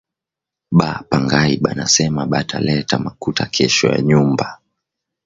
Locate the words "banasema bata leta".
1.63-2.95